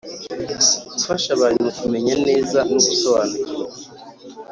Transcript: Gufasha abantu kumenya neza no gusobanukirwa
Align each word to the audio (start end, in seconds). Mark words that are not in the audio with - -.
Gufasha 0.93 1.29
abantu 1.37 1.65
kumenya 1.79 2.13
neza 2.27 2.57
no 2.71 2.77
gusobanukirwa 2.87 3.77